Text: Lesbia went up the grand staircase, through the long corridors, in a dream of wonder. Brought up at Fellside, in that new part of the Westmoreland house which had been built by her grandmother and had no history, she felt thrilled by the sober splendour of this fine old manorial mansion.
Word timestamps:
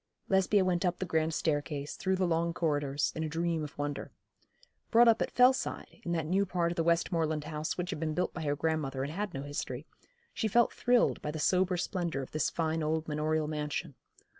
Lesbia 0.29 0.65
went 0.65 0.83
up 0.83 0.97
the 0.97 1.05
grand 1.05 1.31
staircase, 1.31 1.95
through 1.95 2.15
the 2.15 2.25
long 2.25 2.55
corridors, 2.55 3.13
in 3.15 3.23
a 3.23 3.29
dream 3.29 3.63
of 3.63 3.77
wonder. 3.77 4.11
Brought 4.89 5.07
up 5.07 5.21
at 5.21 5.29
Fellside, 5.29 5.99
in 6.01 6.11
that 6.13 6.25
new 6.25 6.43
part 6.43 6.71
of 6.71 6.75
the 6.75 6.83
Westmoreland 6.83 7.43
house 7.43 7.77
which 7.77 7.91
had 7.91 7.99
been 7.99 8.15
built 8.15 8.33
by 8.33 8.41
her 8.41 8.55
grandmother 8.55 9.03
and 9.03 9.13
had 9.13 9.31
no 9.35 9.43
history, 9.43 9.85
she 10.33 10.47
felt 10.47 10.73
thrilled 10.73 11.21
by 11.21 11.29
the 11.29 11.37
sober 11.37 11.77
splendour 11.77 12.23
of 12.23 12.31
this 12.31 12.49
fine 12.49 12.81
old 12.81 13.07
manorial 13.07 13.47
mansion. 13.47 13.93